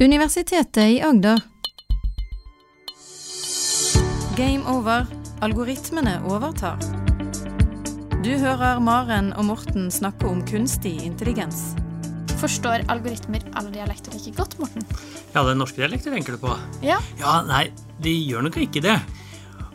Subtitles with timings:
[0.00, 1.38] Universitetet i Agder.
[4.36, 5.06] Game over.
[5.40, 6.76] Algoritmene overtar.
[8.20, 11.62] Du hører Maren og Morten snakke om kunstig intelligens.
[12.42, 14.84] Forstår algoritmer alle dialekter like godt, Morten?
[15.32, 16.52] Ja, det er norske dialekter tenker du på?
[16.84, 17.00] Ja.
[17.16, 17.70] Ja, nei,
[18.04, 18.98] de gjør nok ikke det.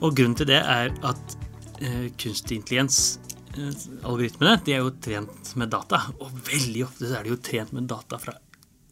[0.03, 1.35] Og grunnen til det er at
[1.81, 3.17] uh, kunstig intelligens,
[3.57, 3.73] eh,
[4.05, 6.05] algoritmene, de er jo trent med data.
[6.21, 8.37] Og veldig ofte er de jo trent med data fra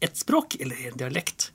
[0.00, 1.50] ett språk eller en dialekt.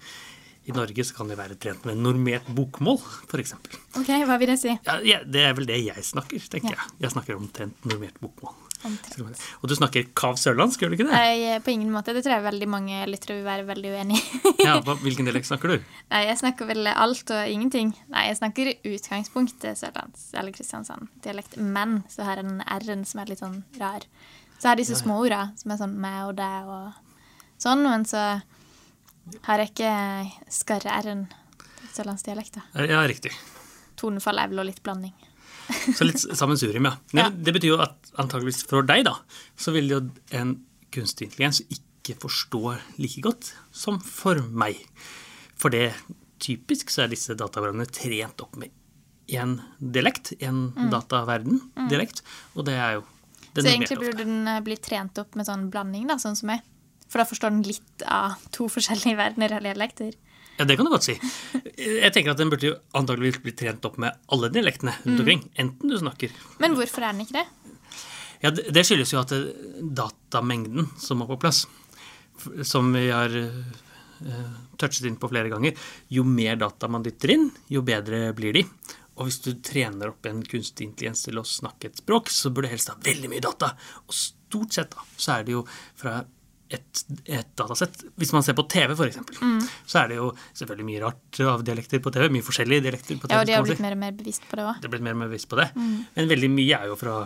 [0.66, 2.97] I Norge så kan de være trent med normert bokmål,
[3.29, 3.51] f.eks.
[4.00, 4.71] Ok, hva vil det si?
[5.06, 6.79] Ja, det er vel det jeg snakker, tenker Ja.
[6.79, 6.96] jeg.
[7.06, 8.56] Jeg snakker omtrent normert bokmål.
[8.86, 9.42] Omtrent.
[9.61, 11.14] Og du snakker kav sørlandsk, gjør du ikke det?
[11.14, 12.14] Nei, på ingen måte.
[12.14, 14.51] Det tror jeg veldig mange lyttere vil være veldig uenig i.
[14.65, 15.78] Ja, Hvilken dialekt snakker du?
[16.09, 17.93] Nei, jeg snakker vel alt og ingenting.
[18.14, 23.21] Nei, jeg snakker i utgangspunktet sørlands- eller Kristiansand-dialekt, men så har jeg den r-en som
[23.21, 24.06] er litt sånn rar.
[24.57, 26.93] Så har jeg disse småorda som er sånn mæ og dæ og
[27.61, 28.23] sånn, men så
[29.47, 29.93] har jeg ikke
[30.54, 31.25] skarre-r-en
[31.95, 32.59] sørlandsdialekt.
[32.59, 32.86] da.
[32.86, 33.31] Ja, riktig.
[34.00, 35.16] Tonefall er vel og litt blanding.
[35.95, 36.95] Så litt sammensurium, ja.
[37.23, 37.30] Ja.
[37.31, 39.16] Det betyr jo at antageligvis for deg, da,
[39.58, 40.02] så vil jo
[40.36, 40.58] en
[40.94, 42.62] kunstig intelligens ikke forstå
[43.02, 44.78] like godt som for meg.
[45.58, 45.95] For det
[46.44, 48.73] typisk så er disse dataprogrammene trent opp med
[49.31, 52.22] én dialekt, en dataverden-dialekt,
[52.53, 53.06] og det er jo
[53.56, 56.52] den Så egentlig burde den eh, bli trent opp med sånn blanding, da, sånn som
[56.52, 56.62] meg.
[57.09, 60.16] For da forstår den litt av to forskjellige verdener eller dialekter.
[60.56, 61.17] Ja, det kan du godt si.
[61.75, 65.42] Jeg tenker at den burde jo antageligvis bli trent opp med alle dialektene rundt omkring.
[65.59, 66.31] Enten du snakker
[66.64, 67.47] Men hvorfor er den ikke det?
[68.44, 69.34] Ja, det det skyldes jo at
[70.00, 71.66] datamengden som må på plass,
[72.67, 75.75] som vi har eh, touchet inn på flere ganger,
[76.12, 78.64] jo mer data man dytter inn, jo bedre blir de.
[79.16, 82.67] Og hvis du trener opp en kunstig intelligens til å snakke et språk, så burde
[82.67, 83.72] du helst ha veldig mye data.
[84.08, 85.64] Og stort sett da, så er det jo
[86.00, 86.19] fra
[86.74, 89.60] et, et datasett Hvis man ser på TV, f.eks., Mm.
[89.86, 92.30] så er det jo selvfølgelig mye rart av dialekter på TV.
[92.34, 93.36] Mye forskjellige dialekter på TV.
[93.36, 94.80] Ja, og de har blitt mer og mer bevisst på det òg.
[94.82, 95.68] Det har blitt mer og mer bevisst på det.
[95.76, 97.18] Men veldig mye er jo fra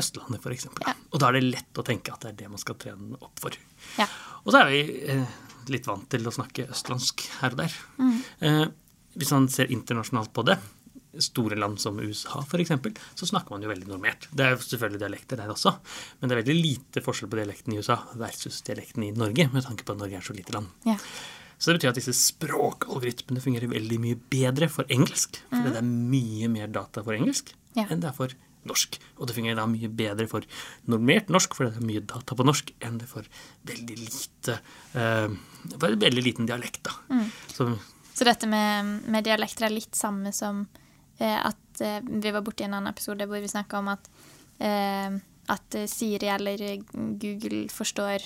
[0.00, 0.66] Østlandet, f.eks.
[0.68, 0.82] Mm.
[0.86, 0.94] Ja.
[1.12, 3.40] Og da er det lett å tenke at det er det man skal trene opp
[3.42, 3.56] for.
[4.00, 4.06] Ja.
[4.44, 4.80] Og så er vi
[5.14, 5.24] eh,
[5.72, 7.76] litt vant til å snakke østlandsk her og der.
[8.00, 8.16] Mm.
[8.44, 8.64] Eh,
[9.20, 10.56] hvis man ser internasjonalt på det,
[11.22, 12.72] store land som USA f.eks.,
[13.14, 14.28] så snakker man jo veldig normert.
[14.32, 15.76] Det er jo selvfølgelig dialekter der også,
[16.20, 19.66] men det er veldig lite forskjell på dialekten i USA versus dialekten i Norge, med
[19.66, 20.70] tanke på at Norge er så lite land.
[20.88, 20.96] Ja.
[21.58, 25.38] Så det betyr at disse språkalgoritmene fungerer veldig mye bedre for engelsk.
[25.52, 27.86] Fordi det er mye mer data for engelsk Ja.
[27.90, 28.98] enn det er for norsk.
[29.20, 30.44] Og det fungerer da mye bedre for
[30.88, 33.26] normert norsk, fordi det er mye data på norsk, enn det for
[33.70, 34.58] veldig lite
[34.96, 35.28] uh,
[35.78, 36.92] For veldig liten dialekt, da.
[37.52, 37.78] Så
[38.14, 40.66] Så dette med, med dialekter er litt samme som
[41.20, 44.08] at eh, vi var borti en annen episode hvor vi snakka om at,
[44.58, 45.10] eh,
[45.48, 46.58] at eh, Siri eller
[47.20, 48.22] Google forstår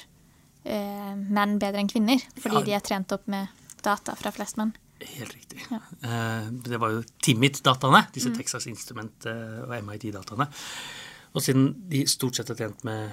[0.65, 2.65] eh, menn bedre enn kvinner, fordi Ja.
[2.65, 3.49] de er trent opp med
[3.82, 4.72] data fra flest menn.
[5.00, 5.60] helt riktig.
[5.71, 5.78] Ja.
[6.03, 10.49] Eh, det var jo Timit-dataene, disse Texas Instrument eh, og MIT-dataene.
[11.34, 13.12] Og siden de stort sett er trent med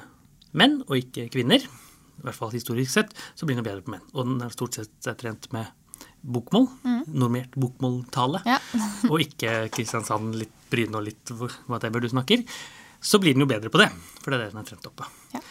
[0.53, 4.01] menn og ikke kvinner, i hvert fall historisk sett, så blir den bedre på menn.
[4.15, 5.67] Og den er stort sett er trent med
[6.25, 6.67] bokmål,
[7.13, 8.57] normert bokmåltale, Ja.
[9.11, 11.31] og ikke Kristiansand, litt Bryne og litt
[11.69, 12.41] whatever du snakker,
[12.99, 13.91] så blir den jo bedre på det.
[14.23, 15.07] For det er det den er trent opp på.
[15.35, 15.43] Ja.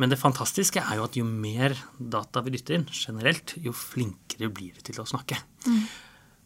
[0.00, 4.48] Men det fantastiske er jo at jo mer data vi dytter inn generelt, jo flinkere
[4.52, 5.36] blir det til å snakke.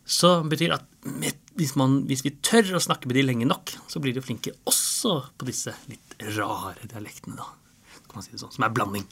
[0.05, 0.87] Så det betyr at
[1.57, 4.53] hvis, man, hvis vi tør å snakke med de lenge nok, så blir de flinke
[4.69, 7.47] også på disse litt rare dialektene, da.
[8.15, 9.05] Kan man si det sånn, som er blanding.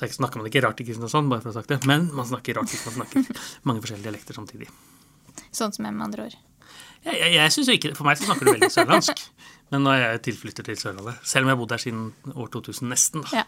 [0.00, 2.28] Så snakker man ikke rart i Kristiansand, bare for å ha sagt det, men man
[2.28, 4.70] snakker rart hvis man snakker mange forskjellige dialekter samtidig.
[5.52, 6.38] Sånn som med andre ord.
[7.04, 9.20] Jeg, jeg, jeg synes ikke, For meg så snakker du veldig sørlandsk,
[9.74, 11.20] men nå er jeg tilflytter til Sørlandet.
[11.26, 13.26] Selv om jeg har bodd der siden år 2000, nesten.
[13.26, 13.42] da.
[13.42, 13.44] Ja.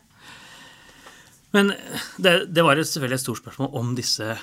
[1.56, 1.72] Men
[2.20, 4.34] det, det var selvfølgelig et stort spørsmål om disse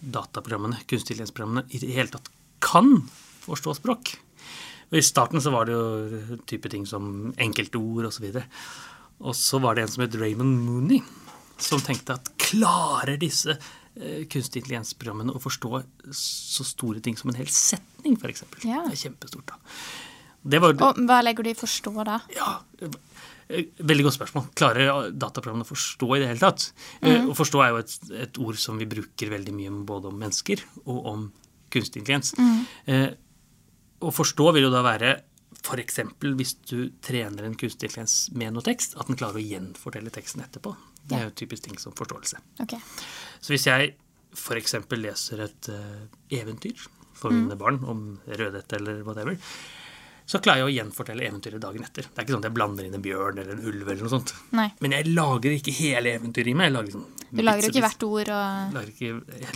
[0.00, 2.30] dataprogrammene, kunstig intelligensprogrammene, i det hele tatt
[2.62, 3.00] kan
[3.46, 4.14] forstå språk.
[4.94, 8.28] I starten så var det jo type ting som enkeltord osv.
[8.30, 8.44] Og så
[9.62, 11.02] var det en som het Raymond Mooney,
[11.58, 15.70] som tenkte at klarer disse kunstig kunstig intelligensprogrammene å forstå
[16.12, 18.42] så store ting som en hel setning, f.eks.?
[18.60, 18.82] Ja.
[18.84, 19.56] Det er kjempestort, da.
[20.46, 22.18] Det var, Og hva legger du i forstå da?
[22.36, 22.50] ja,
[22.84, 24.44] eh, Veldig godt spørsmål.
[24.58, 26.68] Klarer dataprogrammene å forstå i det hele tatt?
[27.00, 27.28] Mm.
[27.30, 27.92] Å forstå er jo et,
[28.26, 31.26] et ord som vi bruker veldig mye både om mennesker og om
[31.72, 32.34] kunstig intelligens.
[32.90, 33.14] Eh,
[34.02, 35.12] Å forstå vil jo da være
[35.62, 36.00] f.eks.
[36.38, 40.44] hvis du trener en kunstig intelligens med noe tekst, at den klarer å gjenfortelle teksten
[40.44, 40.74] etterpå.
[41.06, 42.42] Det er jo typisk ting som forståelse.
[42.64, 42.82] Okay.
[43.40, 43.94] Så hvis jeg
[44.36, 44.76] f.eks.
[44.98, 46.04] leser et eh,
[46.40, 46.86] eventyr
[47.16, 49.38] for mine barn om Rødhette eller whatever,
[50.26, 52.08] så klarer jeg å gjenfortelle eventyret dagen etter.
[52.08, 54.10] Det er ikke sånn at jeg blander inn en bjørn eller en ulv eller noe
[54.10, 54.32] sånt.
[54.58, 54.66] Nei.
[54.82, 56.72] Men jeg lager ikke hele eventyret i meg.
[56.74, 58.80] Lager liksom Du lager jo ikke hvert ord og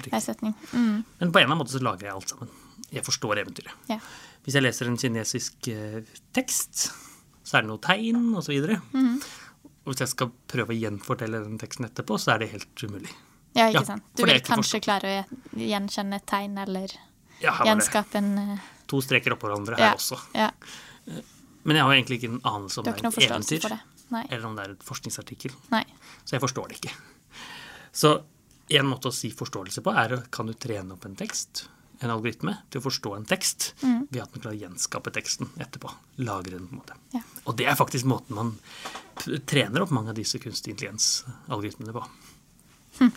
[0.06, 0.54] hver setning.
[0.70, 1.02] Mm.
[1.02, 2.52] Men på en eller annen måte så lager jeg alt sammen.
[2.90, 3.72] Jeg forstår eventyret.
[3.90, 4.00] Ja.
[4.44, 6.00] Hvis jeg leser en kinesisk eh,
[6.36, 6.88] tekst,
[7.44, 8.52] så er det noe tegn osv.
[8.54, 9.20] videre -hmm.
[9.84, 13.10] Og hvis jeg skal prøve å gjenfortelle den teksten etterpå, så er det helt umulig.
[13.54, 14.04] ja, ikke Ja, sant.
[14.16, 16.88] Du vil kanskje klare å gjenkjenne et tegn eller
[17.40, 20.18] Ja, gjenskape en eh, to streker oppå hverandre ja, her også.
[20.34, 20.50] Ja.
[21.62, 23.80] Men jeg har egentlig ikke en anelse om det er et eventyr,
[24.30, 25.52] eller om det er et forskningsartikkel.
[25.70, 25.84] Nei.
[26.24, 26.94] Så jeg forstår det ikke.
[27.92, 28.22] Så
[28.70, 31.68] en måte å si forståelse på er kan du trene opp en tekst,
[32.00, 34.06] en algoritme, til å forstå en tekst Mm.
[34.10, 35.90] ved at den klarer å gjenskape teksten etterpå.
[36.18, 36.94] Lagre den på en måte.
[37.12, 37.20] Ja.
[37.46, 38.58] Og det er faktisk måten man
[39.46, 42.04] trener opp mange av disse kunstig intelligens-algoritmene på.
[43.00, 43.12] Hm.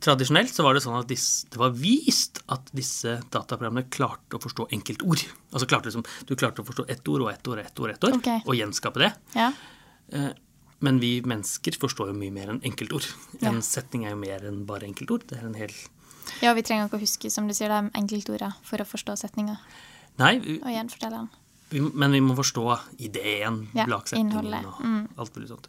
[0.00, 4.40] Tradisjonelt så var det sånn at disse, det var vist at disse dataprogrammene klarte å
[4.40, 5.26] forstå enkeltord.
[5.52, 7.90] Altså klarte liksom, Du klarte å forstå ett ord og ett ord og ett ord,
[7.90, 8.40] ett ord, okay.
[8.46, 9.12] og gjenskape det.
[9.36, 9.52] Ja.
[10.12, 10.30] Eh,
[10.82, 13.04] Men vi mennesker forstår jo mye mer enn enkeltord.
[13.42, 13.60] En Ja.
[13.60, 15.26] setning er jo mer enn bare enkeltord.
[15.28, 15.68] Det er en hel
[16.42, 19.58] ja, vi trenger ikke å huske som du sier, de enkeltorda for å forstå setninga
[20.20, 21.28] Nei, vi, og gjenfortelle den.
[21.70, 22.64] vi, men vi må forstå
[22.98, 25.08] ideen Ja, bak setningen og Mm.
[25.16, 25.68] alt mulig sånt.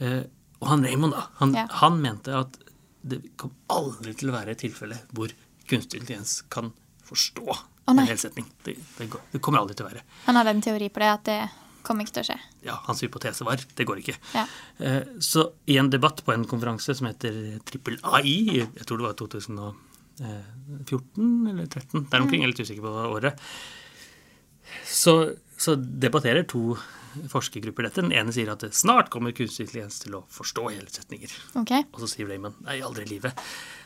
[0.00, 0.24] Uh,
[0.60, 1.66] og han Raymond, da, han, Ja.
[1.70, 2.56] han mente at
[3.02, 5.30] det kom aldri til å være et tilfelle hvor
[5.68, 6.72] kunstig intelligens kan
[7.04, 8.46] forstå oh, en hel setning.
[8.64, 10.02] Det, det, går, det kommer aldri til å være.
[10.26, 11.38] Han hadde en teori på det, at det
[11.88, 12.38] kommer ikke til å skje.
[12.68, 14.14] Ja, hans hypotese var det går ikke.
[14.36, 14.44] Ja.
[14.78, 19.08] Eh, Så i en debatt på en konferanse som heter Trippel AI, jeg tror det
[19.08, 19.74] var 2014
[21.50, 23.42] eller 2013, der omkring, jeg er litt usikker på året,
[24.84, 25.14] så,
[25.56, 26.76] så debatterer to
[27.32, 28.02] forskergrupper dette.
[28.04, 31.34] Den ene sier at det snart kommer kunstig intelligens til å forstå hele setninger.
[31.62, 31.84] Okay.
[31.92, 33.42] Og så sier Raymond nei, aldri i livet.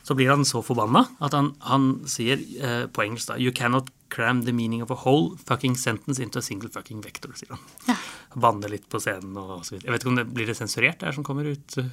[0.07, 3.91] Så blir han så forbanna at han, han sier eh, på engelsk da You cannot
[4.13, 7.63] cram the meaning of a whole fucking sentence into a single fucking vector, sier han.
[7.89, 7.97] Ja.
[8.35, 9.89] Banner litt på scenen og så videre.
[9.89, 11.79] Jeg vet ikke om det blir det sensurert, det her som kommer ut?
[11.81, 11.93] eh?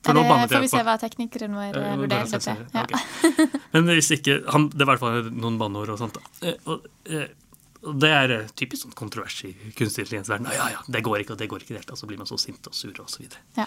[0.00, 2.62] For nå bannet får vi se hva teknikeren vår Ja, eh, vurderer.
[2.72, 2.86] Ja.
[2.86, 3.58] Okay.
[3.74, 6.16] Men hvis ikke han, Det var i hvert fall noen banneord og sånt.
[6.40, 7.39] Eh, Og, og
[7.80, 10.50] det er eh, typisk sånn kontrovers i kunstig intelligens-verden.
[10.52, 12.00] Ja, ja, det går ikke, og det går ikke i det hele tatt.
[12.02, 13.40] Så blir man så sint og sur videre.
[13.56, 13.66] Ja.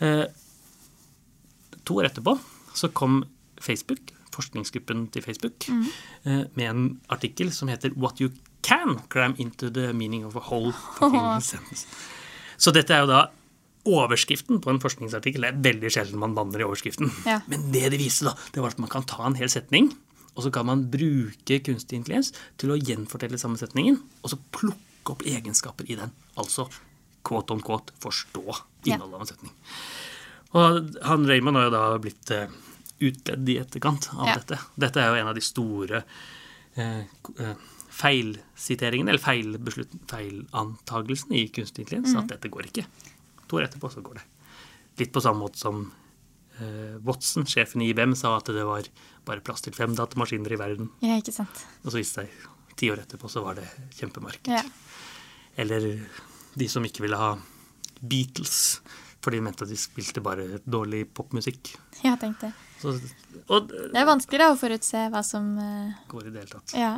[0.00, 0.24] Eh,
[1.84, 2.36] to år etterpå
[2.78, 3.22] så kom
[3.60, 5.86] Facebook, forskningsgruppen til Facebook, Mm.
[6.24, 8.30] eh, med en artikkel som heter What you
[8.62, 11.86] can cram into the meaning of a whole fucking sentence.
[12.56, 13.26] Så dette er jo da
[13.84, 15.42] overskriften på en forskningsartikkel.
[15.42, 17.10] Det er veldig sjelden man banner i overskriften.
[17.26, 17.40] Ja.
[17.50, 19.90] Men det de viste, da, det var at man kan ta en hel setning,
[20.34, 25.22] og så kan man bruke kunstig intelligens til å gjenfortelle sammensetningen, og så plukke opp
[25.28, 26.12] egenskaper i den.
[26.40, 26.68] Altså
[27.26, 28.42] quote on quote forstå
[28.88, 29.52] innholdet av en setning.
[30.52, 32.32] Og han Raymond har jo da blitt
[33.02, 34.34] utledd i etterkant av Ja.
[34.38, 34.58] dette.
[34.78, 36.04] Dette er jo en av de store
[36.76, 37.04] eh,
[37.38, 37.54] eh,
[37.92, 39.20] feilsiteringene, eller
[40.08, 42.86] feilantagelsene i kunstig intelligens, at dette går ikke.
[43.48, 44.24] To år etterpå så går det.
[44.98, 46.01] Litt på samme måte som eh,
[47.06, 48.88] Watson, sjefen i IBM, sa at det var
[49.26, 50.90] bare plass til fem datamaskiner i verden.
[51.02, 51.64] ja, ikke sant.
[51.84, 53.66] Og så viste det seg ti år etterpå så var det
[53.98, 54.50] kjempemarked.
[54.52, 54.62] Ja.
[55.60, 55.86] Eller
[56.58, 57.34] de som ikke ville ha
[58.00, 58.80] Beatles,
[59.22, 61.74] fordi de mente at de spilte bare dårlig popmusikk.
[62.02, 62.71] Ja, tenkte jeg.
[62.82, 62.96] Så,
[63.46, 66.74] og det er vanskelig da å forutse hva som eh, går i det hele tatt.
[66.76, 66.92] Ja.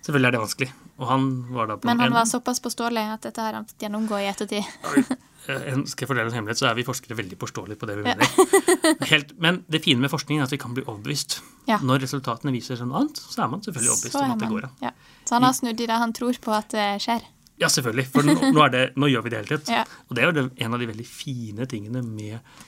[0.00, 0.68] Selvfølgelig er det vanskelig.
[0.96, 3.68] Og han var da på Men han en, var såpass påståelig at dette har han
[3.68, 5.16] fått gjennomgå i ettertid.
[5.46, 7.94] Eh, en, Skal jeg fordele en hemmelighet, så er vi forskere veldig påståelige på det
[8.00, 8.30] vi mener.
[9.12, 11.36] Helt, men det fine med forskning er at vi kan bli overbevist.
[11.68, 11.78] Ja.
[11.86, 14.66] Når resultatene viser seg noe annet, så er man selvfølgelig overbevist om at det går
[14.66, 14.74] an.
[14.82, 14.90] Ja.
[15.22, 17.28] Så han har snudd i det han tror på at det skjer.
[17.62, 18.06] Ja, selvfølgelig.
[18.12, 19.76] For nå, nå, er det, nå gjør vi det hele tiden.
[19.78, 19.84] Ja.
[20.08, 22.58] Og det er jo en av de veldig fine tingene med,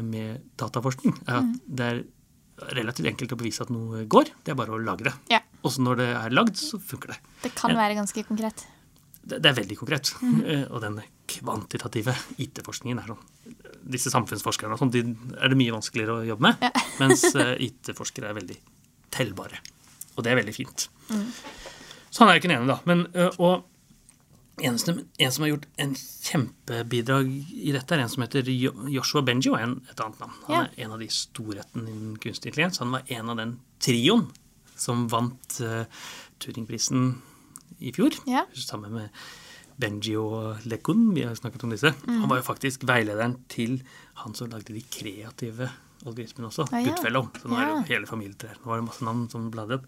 [0.00, 1.14] med dataforskning.
[1.26, 1.60] er at Mm.
[1.68, 2.04] Det er
[2.76, 4.30] relativt enkelt å bevise at noe går.
[4.44, 5.12] Det er bare å lage det.
[5.30, 5.40] Ja.
[5.62, 7.18] Og så når det er lagd, så funker det.
[7.42, 8.64] Det kan være ganske konkret.
[9.22, 10.12] Det, det er veldig konkret.
[10.22, 10.40] Mm.
[10.52, 13.22] Eh, Og den kvantitative IT-forskningen er sånn
[13.82, 15.00] Disse samfunnsforskerne og sånn, de
[15.40, 16.62] er det mye vanskeligere å jobbe med.
[16.62, 16.70] Ja.
[17.02, 18.58] mens eh, IT-forskere er veldig
[19.10, 19.58] tellbare.
[20.16, 20.88] Og det er veldig fint.
[21.10, 21.26] Mm.
[22.12, 22.78] Så han er jo ikke den ene, da.
[22.86, 23.32] Men, eh,
[24.70, 27.28] og som, en som har gjort en kjempebidrag
[27.58, 28.46] i dette, er en som heter
[28.92, 30.32] Joshua Benji, og en, et annet navn.
[30.46, 30.62] Han Ja.
[30.64, 32.78] er en av de storhetene innen kunstig intelligens.
[32.78, 34.28] Han var en av den trioen
[34.76, 35.84] som vant uh,
[36.38, 37.22] Turingprisen
[37.80, 38.10] i fjor.
[38.26, 38.44] Ja.
[38.54, 39.10] Sammen med
[39.78, 41.14] Benji og Lekun.
[41.14, 41.92] Vi har snakket om disse.
[42.06, 42.20] Mm.
[42.20, 43.80] Han var jo faktisk veilederen til
[44.22, 45.70] han som lagde de kreative
[46.04, 46.66] algoritmene også.
[46.72, 46.90] Ah, ja.
[46.90, 47.28] Goodfellow.
[47.40, 48.58] Så nå er det hele familietreet.
[48.62, 49.86] Nå var det masse navn som bladde opp.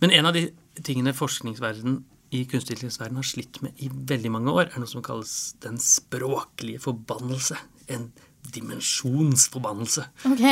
[0.00, 0.46] Men en av de
[0.84, 5.04] tingene forskningsverden i kunstig intelligensverden har slitt med i veldig mange år, er noe som
[5.04, 7.56] kalles den språklige forbannelse.
[7.88, 8.10] En
[8.54, 10.04] dimensjonsforbannelse.
[10.28, 10.44] Ok.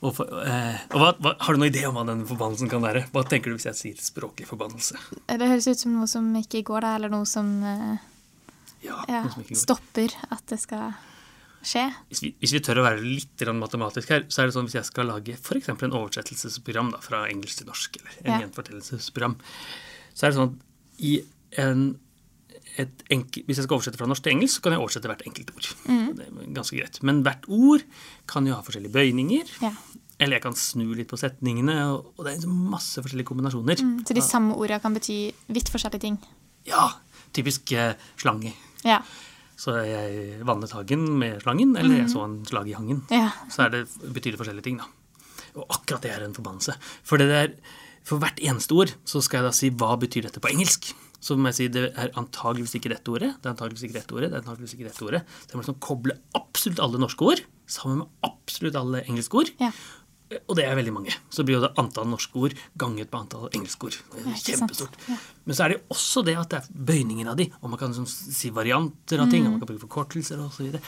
[0.00, 2.80] Og, for, eh, og hva, hva, Har du noen idé om hva den forbannelsen kan
[2.84, 3.04] være?
[3.12, 4.96] Hva tenker du hvis jeg sier språklig forbannelse?
[5.28, 7.98] Det høres ut som noe som ikke går, da, eller noe som eh,
[8.86, 10.94] Ja, ja, noe som stopper at det skal
[11.60, 11.84] skje.
[12.08, 14.78] Hvis vi, hvis vi tør å være litt matematisk her, så er det sånn hvis
[14.78, 15.68] jeg skal lage f.eks.
[15.74, 18.40] en oversettelsesprogram da, fra engelsk til norsk, eller en Ja.
[18.46, 19.36] gjenfortellelsesprogram,
[20.14, 20.66] så er det sånn at
[21.00, 21.16] i
[21.58, 21.90] en
[22.78, 25.24] et enkel, hvis jeg skal oversette fra norsk til engelsk, så kan jeg oversette hvert
[25.26, 25.66] enkelt ord.
[25.90, 26.04] Mm.
[26.16, 27.00] Det er ganske greit.
[27.04, 27.82] Men hvert ord
[28.30, 29.50] kan jo ha forskjellige bøyninger.
[29.64, 29.72] Ja.
[30.22, 31.74] Eller jeg kan snu litt på setningene.
[31.90, 33.82] Og, det er liksom masse forskjellige kombinasjoner.
[33.84, 35.18] Mm, Så de samme ordene kan bety
[35.50, 36.16] vidt forskjellige ting.
[36.70, 36.86] Ja,
[37.36, 38.54] typisk eh, slange.
[38.86, 39.00] Ja.
[39.60, 42.00] Så jeg vannet hagen med slangen, eller Mm.
[42.06, 43.02] jeg så en slag i hangen.
[43.10, 43.32] ja.
[43.50, 43.82] Så er det,
[44.14, 44.86] betyr det forskjellige ting, da.
[45.58, 46.78] Og akkurat det er en forbannelse.
[47.02, 47.52] For, det der,
[48.06, 50.90] for hvert eneste ord så skal jeg da si hva betyr dette på engelsk.
[51.20, 54.14] Så må jeg si det er antageligvis ikke dette ordet, det er antageligvis ikke dette
[54.16, 55.22] ordet, det er antageligvis ikke dette ordet.
[55.28, 59.52] Så jeg må liksom koble absolutt alle norske ord sammen med absolutt alle engelske ord.
[59.60, 59.70] Ja.
[60.46, 61.14] Og det er veldig mange.
[61.34, 63.96] Så blir jo det antall norske ord ganget på antall engelske ord.
[64.14, 64.28] Er
[65.10, 67.72] Ja, Men så er det jo også det at det er bøyningen av de, og
[67.72, 70.54] man kan liksom si varianter av ting, og man kan bruke forkortelser osv.
[70.56, 70.82] Så, videre.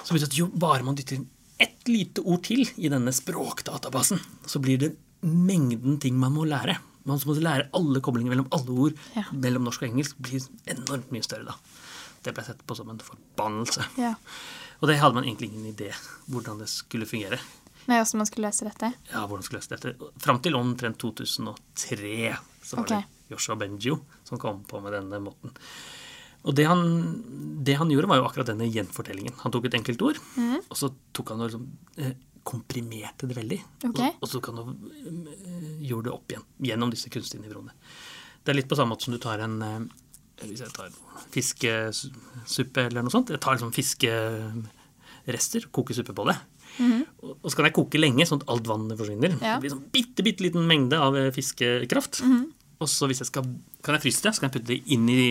[0.00, 1.28] så betyr det at jo bare man dytter inn
[1.60, 6.78] ett lite ord til i denne språkdatabasen, så blir det mengden ting man må lære.
[7.08, 9.24] Man må lære alle koblinger mellom alle ord Ja.
[9.32, 11.54] mellom norsk og engelsk blir enormt mye større da.
[12.22, 13.86] Det ble sett på som en forbannelse.
[13.96, 14.14] ja.
[14.80, 15.90] Og det hadde man egentlig ingen idé
[16.28, 17.38] hvordan det skulle fungere.
[17.88, 18.92] Nei, hvordan man skulle løse dette.
[19.10, 20.10] Ja, hvordan skulle jeg løse dette?
[20.20, 23.02] Fram til omtrent 2003 så var okay.
[23.02, 25.52] det Joshua Benjo som kom på med denne måten.
[26.48, 26.80] Og det han,
[27.64, 29.36] det han gjorde, var jo akkurat denne gjenfortellingen.
[29.42, 30.62] Han tok et enkelt ord, mm.
[30.70, 31.66] og så tok han og liksom,
[32.00, 32.14] eh,
[32.46, 33.58] komprimerte det veldig.
[33.90, 34.12] Okay.
[34.14, 34.62] Og, og så kan du
[35.84, 37.74] gjøre det opp igjen gjennom disse kunstige nivåene.
[38.40, 39.80] Det er litt på samme måte som du tar en eh,
[40.46, 40.88] Hvis jeg tar
[41.34, 43.32] fiskesuppe eller noe sånt.
[43.34, 46.38] Jeg tar liksom fiskerester, koker suppe på det.
[47.20, 49.34] Og og så kan jeg koke lenge, sånn at alt vannet forsvinner.
[49.42, 49.58] Ja.
[49.58, 51.36] Det blir sånn bitte, bitte liten mengde av fiskekraft.
[51.36, 52.22] fiskekraft.
[52.24, 52.48] -hmm.
[52.80, 53.48] Og så hvis jeg skal,
[53.84, 55.22] kan jeg fryse det, så kan jeg putte det inn i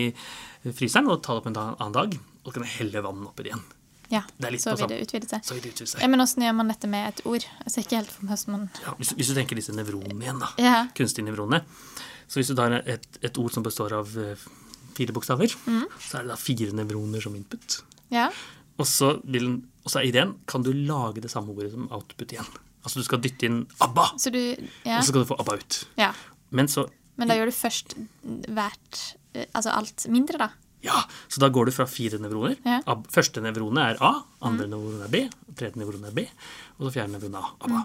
[0.70, 2.14] fryseren og ta det opp en annen dag.
[2.44, 3.64] Og så kan jeg helle vannet oppi det igjen.
[4.10, 6.00] Ja, Det så vil det utvide seg.
[6.02, 7.44] Ja, men åssen gjør man dette med et ord?
[7.64, 10.24] Jeg ser ikke helt for meg hvordan man Ja, hvis, hvis du tenker disse nevronene
[10.24, 10.48] igjen, da.
[10.58, 10.78] Ja.
[10.98, 11.62] Kunstige nevronene.
[12.30, 14.48] Så hvis du tar et, et ord som består av eh,
[14.98, 15.84] fire bokstaver, mm.
[15.98, 17.80] så er det da fire nevroner som input.
[18.14, 18.28] Ja.
[18.80, 19.52] Og så, vil,
[19.84, 22.50] og så er ideen kan du lage det samme ordet som output igjen.
[22.80, 24.98] Altså du skal dytte inn ABBA, Så du Ja.
[24.98, 25.84] og så skal du få ABBA ut.
[26.00, 26.12] ja.
[26.50, 27.94] Men så Men da gjør du først
[28.48, 29.00] hvert
[29.34, 30.48] eh, Altså alt mindre, da.
[30.84, 32.56] Ja, så da går du fra fire nevroner.
[32.64, 32.80] Ja.
[33.12, 34.14] Første nevrone er A,
[34.48, 36.24] andre nevronet er B, tredje nevron er B,
[36.78, 37.52] og så fjerde nevron er A.
[37.66, 37.84] ABBA.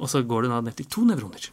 [0.00, 1.48] Og så går du da ned til to nevroner.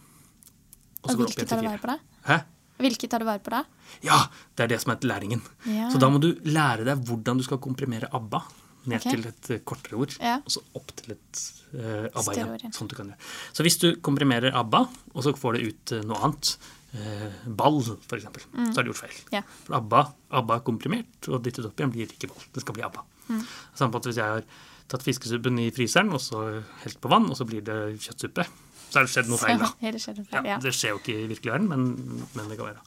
[1.03, 1.97] Og så Og hvilket tar du vare på?
[2.27, 2.38] Hæ?
[2.77, 3.63] Hvilket tar du vare på da?
[4.05, 4.19] Ja,
[4.55, 5.41] det er det som er læringen.
[5.65, 5.89] Ja.
[5.93, 8.43] Så da må du lære deg hvordan du skal komprimere ABBA
[8.88, 9.15] ned okay.
[9.15, 10.38] til et eh, kortere ord, Ja.
[10.39, 11.41] og så opp til et
[11.74, 12.75] uh, ABBA igjen.
[12.75, 13.31] Sånn du kan gjøre.
[13.51, 16.53] Så hvis du komprimerer ABBA, og så får det ut uh, noe annet,
[16.96, 19.20] eh, ball for eksempel, så har de gjort feil.
[19.34, 19.51] Yeah.
[19.65, 20.03] For ABBA,
[20.41, 22.48] ABBA er komprimert, og dyttet opp igjen blir ikke ball.
[22.56, 23.06] Det skal bli ABBA.
[23.27, 23.44] Mm.
[23.75, 24.46] Samme måte hvis jeg har
[24.88, 26.46] tatt fiskesuppen i fryseren, og så
[26.84, 28.48] helt på vann, og så blir det kjøttsuppe,
[28.88, 29.72] så har det skjedd noe feil da.
[29.84, 30.60] Det skjedd en Ja, ja.
[30.63, 32.86] Det skjer jo ikke i virkelig verden, men, men det kan være.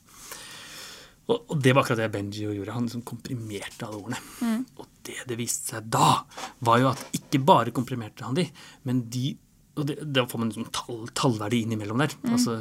[1.30, 2.74] Og, og det var akkurat det Benji gjorde.
[2.74, 4.18] Han liksom komprimerte alle ordene.
[4.40, 4.64] Mm.
[4.80, 6.24] Og det det viste seg da,
[6.66, 8.48] var jo at ikke bare komprimerte han de,
[8.88, 9.34] men de
[9.80, 12.14] og det, Da får man sånn tall, tallverdi innimellom der.
[12.22, 12.32] Mm.
[12.36, 12.56] Altså,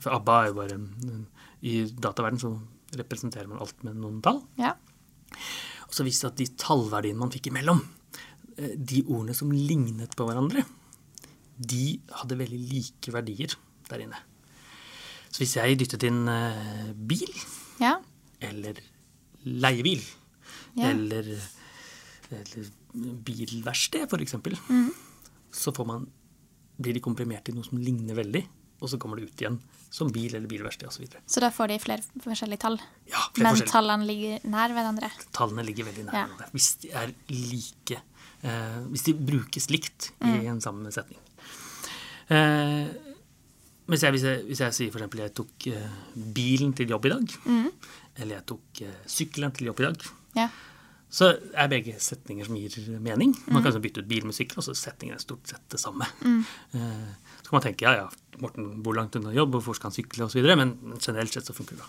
[0.00, 0.78] for ABBA er jo bare
[1.62, 2.54] I dataverden så
[2.96, 4.42] representerer man alt med noen tall.
[4.58, 4.74] ja.
[5.90, 7.80] Og så viste det at de tallverdiene man fikk imellom,
[8.56, 10.62] eh, de ordene som lignet på hverandre,
[11.58, 13.54] de hadde veldig like verdier
[13.88, 14.16] der inne.
[15.30, 17.34] Så hvis jeg dyttet inn eh, bil,
[17.80, 17.98] Ja.
[18.40, 18.74] eller
[19.44, 20.02] leiebil,
[20.76, 20.90] Ja.
[20.90, 21.26] eller,
[22.30, 22.70] eller
[23.24, 24.90] bilverksted eksempel, Mhm.
[25.52, 26.06] så får man,
[26.80, 28.42] blir de komprimert i noe som ligner veldig,
[28.80, 29.58] og så kommer det ut igjen
[29.92, 31.04] som bil eller bilverksted osv.
[31.10, 32.78] Så så da får de flere forskjellige tall.
[33.10, 33.72] Ja, flere Men forskjellige.
[33.72, 35.10] tallene ligger nær hverandre.
[35.36, 36.26] Tallene ligger veldig nær Ja.
[36.26, 36.50] hverandre.
[36.54, 38.00] Hvis de er like
[38.42, 40.40] eh, Hvis de brukes likt Mm.
[40.42, 41.18] i en samme setning.
[42.30, 42.88] Eh,
[43.90, 45.90] hvis, jeg, hvis, jeg, hvis jeg sier eksempel jeg tok eh,
[46.36, 47.70] bilen til jobb i dag, Mm.
[48.16, 49.96] eller jeg tok eh, sykkelen til jobb i dag,
[50.36, 50.48] Ja.
[51.10, 53.32] Så er begge setninger som gir mening.
[53.34, 53.52] Mm.
[53.52, 55.80] Man kan altså bytte ut bil med sykkel, og så setningen er stort sett det
[55.82, 56.06] samme.
[56.22, 56.44] Mm.
[56.70, 60.24] så kan man tenke ja, ja, Morten bor langt unna jobb, hvorfor skal han sykle
[60.24, 61.88] osv., men generelt sett så funker det.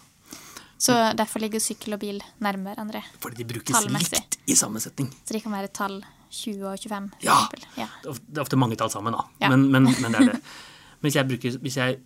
[0.81, 3.03] Så derfor ligger sykkel og bil nærme hverandre.
[3.21, 5.11] Fordi de brukes likt i samme setning.
[5.23, 5.99] Så de kan være tall
[6.31, 7.37] 20 og 25, for Ja.
[7.77, 7.87] Ja.
[8.01, 9.27] Det er ofte- det er ofte mange tall sammen, da.
[9.41, 9.49] Ja.
[9.53, 10.41] Men, men, men det er det.
[10.41, 11.99] Men hvis jeg, bruker, hvis jeg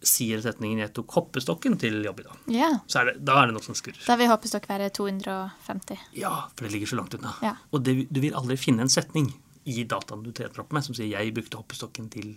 [0.00, 2.70] sier setningen 'jeg tok hoppestokken til jobb i dag', ja.
[2.88, 4.00] så er det, da er det noe som skurrer.
[4.06, 5.98] Da vil hoppestokk være 250.
[6.16, 7.34] Ja, for det ligger så langt unna.
[7.44, 7.54] Ja.
[7.72, 9.28] Og det, du vil aldri finne en setning
[9.68, 12.36] i dataen du trener opp med som sier 'jeg brukte hoppestokken til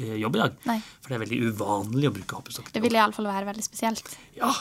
[0.00, 0.56] eh, jobb i dag.
[0.66, 0.78] Nei.
[1.00, 2.72] For det er veldig uvanlig å bruke hoppestokk.
[2.72, 4.16] til Det vil iallfall være veldig spesielt.
[4.34, 4.52] Ja,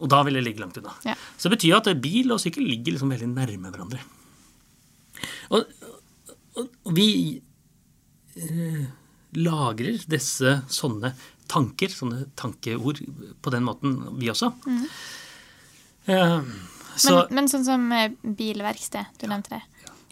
[0.00, 0.94] og da vil det ligge langt unna.
[1.04, 1.14] Ja.
[1.36, 4.00] Så det betyr at bil og sykkel ligger liksom veldig nærme hverandre.
[5.50, 5.64] Og,
[6.56, 7.40] og, og vi
[8.36, 8.86] øh,
[9.36, 11.12] lagrer disse sånne
[11.50, 13.00] tanker, sånne tankeord,
[13.42, 14.52] på den måten, vi også.
[16.06, 16.40] Eh,
[17.00, 19.62] så Men, men sånn som eh, bilverksted, du nevnte det.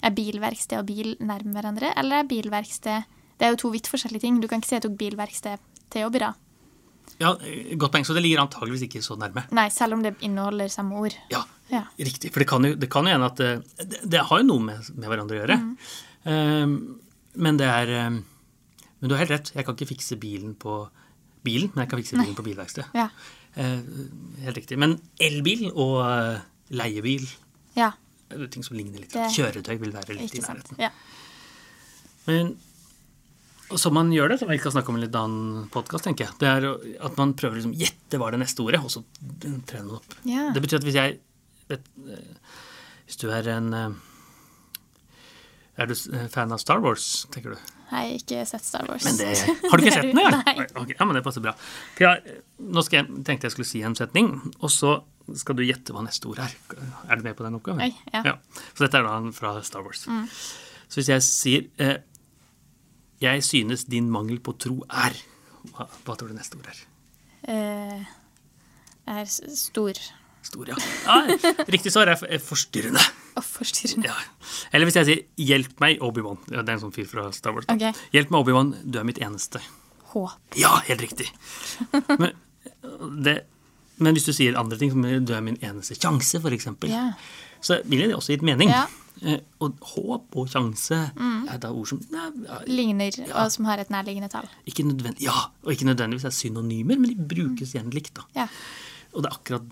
[0.06, 3.06] Er bilverksted og bil nærme hverandre, eller er bilverksted
[3.38, 4.36] Det er jo to vidt forskjellige ting.
[4.42, 6.34] Du kan ikke si jeg tok bilverksted til jobb i dag.
[7.18, 7.32] ja,
[7.78, 8.04] Godt poeng.
[8.06, 9.44] Så det ligger antageligvis ikke så nærme.
[9.54, 11.14] Nei, selv om det inneholder samme ord.
[11.30, 11.82] Ja, Ja.
[11.98, 12.30] riktig.
[12.32, 14.62] For det kan jo, det kan jo hende at eh, det, det har jo noe
[14.64, 15.58] med, med hverandre å gjøre.
[16.24, 16.66] Eh,
[17.38, 18.10] men det er eh,
[19.00, 19.52] Men du har helt rett.
[19.54, 20.88] Jeg kan ikke fikse bilen på
[21.44, 22.88] bilen, men jeg kan fikse bilen på bilverksted.
[22.96, 23.08] Ja.
[23.58, 23.80] Eh,
[24.44, 24.78] helt riktig.
[24.80, 26.40] Men elbil og eh,
[26.78, 27.26] leiebil
[27.78, 27.92] ja.
[28.52, 29.12] ting som ligner litt.
[29.14, 30.80] Det- Kjøretøy vil være litt i nærheten.
[30.82, 30.90] Ja.
[32.28, 32.56] Men
[33.76, 36.24] som man gjør det, som vi skal snakke om i en litt annen podkast, tenker
[36.28, 36.68] jeg, det er
[37.04, 39.02] at man prøver å liksom gjette hva det neste ordet, og så
[39.68, 40.14] trener man opp.
[40.28, 40.46] Ja.
[40.54, 41.18] Det betyr at hvis jeg
[41.68, 42.54] vet, eh,
[43.08, 43.90] Hvis du er en eh,
[45.78, 45.94] Er du
[46.28, 47.77] fan av Star Wars, tenker du?
[47.88, 49.04] Har ikke sett Star Wars.
[49.06, 49.28] Men det,
[49.70, 50.20] har du ikke sett den?
[50.20, 50.40] Ja?
[50.42, 50.66] Nei.
[50.66, 51.54] Okay, ja, men det passer bra.
[51.96, 54.98] For jeg, nå skal jeg, tenkte jeg skulle si en setning, og så
[55.36, 56.52] skal du gjette hva neste ord er.
[57.08, 57.84] Er du med på den oppgaven?
[57.84, 58.36] Oi, ja.
[58.74, 60.04] Så dette er da fra Star Wars.
[60.88, 61.98] Så hvis jeg sier eh,
[63.20, 65.12] Jeg synes din mangel på tro er
[65.74, 66.78] Hva, hva tror du neste ord er?
[67.52, 68.06] Eh,
[69.12, 70.00] er stor
[70.48, 70.78] Stor, ja.
[71.04, 73.02] ja riktig svar er forstyrrende.
[73.44, 74.08] Forstyrrende.
[74.08, 74.14] Ja.
[74.72, 76.38] Eller hvis jeg sier 'hjelp meg, Obi-Wan'.
[76.50, 77.66] Ja, det er en sånn fyr fra Star Wars.
[77.66, 77.74] da.
[77.74, 77.96] Ok.
[78.12, 79.60] Hjelp meg, Obi-Wan, du er mitt eneste.
[80.12, 80.30] Håp.
[80.56, 81.30] Ja, helt riktig.
[82.18, 82.32] Men,
[83.22, 83.42] det,
[83.98, 87.12] men hvis du sier andre ting, som 'du er min eneste sjanse', eksempel, Ja.
[87.60, 88.68] så ville det også gitt mening.
[88.70, 88.86] Ja.
[89.22, 91.10] Eh, Og håp og sjanse
[91.50, 92.30] er da ord som ja,
[92.66, 94.48] Ligner, og som har et nærliggende tall.
[94.66, 94.84] ikke
[95.18, 98.14] Ja, og ikke nødvendigvis er synonymer, men de brukes gjerne likt.
[98.14, 98.22] da.
[98.36, 98.46] Ja.
[99.14, 99.62] Og det er akkurat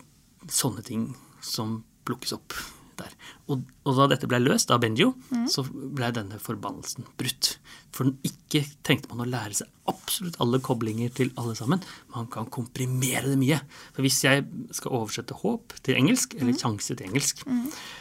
[0.49, 2.53] sånne ting som plukkes opp
[3.00, 3.15] der.
[3.53, 5.12] Og, og da dette ble løst av Benjo,
[5.50, 7.57] så ble denne forbannelsen brutt.
[7.97, 11.83] For ikke trengte man å lære seg absolutt alle koblinger til alle sammen.
[12.15, 13.61] Man kan komprimere det mye.
[13.95, 14.45] For hvis jeg
[14.76, 17.45] skal oversette håp til engelsk, eller sjanse til engelsk,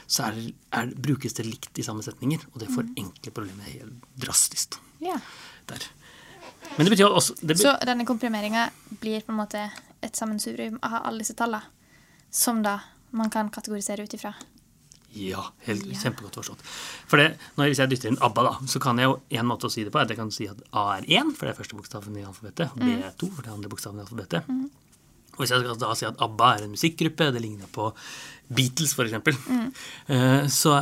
[0.08, 0.41] så er,
[0.75, 4.79] er, brukes det likt i samme setninger, og det forenkler problemet helt drastisk.
[5.03, 5.21] Yeah.
[5.69, 5.86] Der.
[6.75, 8.67] Men det betyr også det be Så denne komprimeringa
[9.01, 9.62] blir på en måte
[10.03, 11.63] et sammensurium av alle disse tallene,
[12.29, 12.79] som da
[13.15, 14.34] man kan kategorisere ut ifra.
[15.15, 15.99] Ja, helt, Ja.
[16.04, 16.63] kjempegodt forstått.
[17.08, 19.67] For det, når, Hvis jeg dytter inn ABBA, da, så kan jeg jo en måte
[19.67, 21.54] å si det på er at jeg kan si at A er 1, for det
[21.56, 22.71] er første bokstaven i alfabetet.
[22.71, 24.43] og B er 2, for det er andre bokstaven i alfabetet.
[25.36, 27.89] Og hvis jeg skal da si at ABBA er en musikkgruppe, det ligner på
[28.56, 29.15] Beatles f.eks.,
[29.47, 30.47] mm.
[30.47, 30.75] så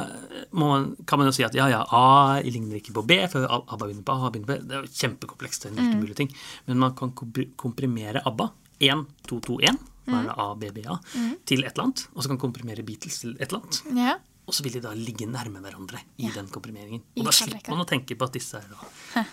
[0.51, 3.47] må man, kan man jo si at ja, ja, A ligner ikke på B, for
[3.47, 4.29] ABBA begynner på A.
[4.29, 4.67] begynner på B.
[4.67, 5.69] Det er jo kjempekomplekst.
[5.69, 6.29] Det er en mulig ting.
[6.67, 7.13] Men man kan
[7.57, 8.51] komprimere ABBA
[8.83, 10.83] 1, 2, 2, 1, som er det ABBA, B,
[11.45, 12.07] til et eller annet.
[12.15, 13.81] Og så kan komprimere Beatles til et eller annet.
[13.97, 14.15] Ja.
[14.47, 17.01] Og så vil de da ligge nærme hverandre i den komprimeringen.
[17.15, 19.23] I Og da slipper man å tenke på at disse er da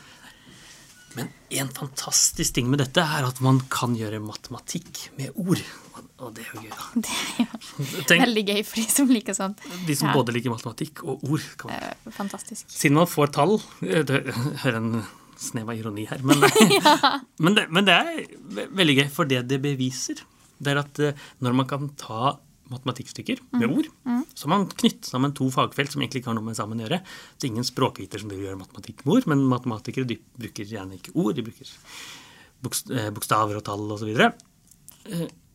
[1.19, 1.27] Men
[1.59, 5.59] en fantastisk ting med dette er at man kan gjøre matematikk med ord.
[6.21, 6.85] Og- det er jo gøy, da.
[6.95, 9.59] Det er jo Tenk, veldig gøy for de som liker sånt.
[9.89, 10.15] de som Ja.
[10.15, 11.43] både liker matematikk og ord.
[11.59, 11.83] Kan man.
[11.83, 12.67] Eh, Fantastisk.
[12.71, 14.21] Siden man får tall eh, det,
[14.63, 15.03] Hør en
[15.41, 16.39] snev av ironi her, men,
[17.43, 19.09] men, det, men det er veldig gøy.
[19.11, 20.21] For det det beviser,
[20.61, 22.37] det er at eh, når man kan ta
[22.71, 23.87] matematikkstykker med ord,
[24.39, 26.85] så har man knyttet sammen to fagfelt som egentlig ikke har noe med sammen å
[26.85, 27.01] gjøre.
[27.35, 31.01] Det er ingen språkviter som vil gjøre matematikk med ord, men matematikere de bruker gjerne
[31.01, 31.73] ikke ord, de bruker
[32.95, 34.13] eh, bokstaver og tall osv.